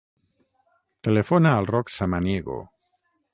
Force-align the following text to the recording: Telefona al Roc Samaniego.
Telefona 1.07 1.51
al 1.59 1.69
Roc 1.73 1.93
Samaniego. 1.99 2.59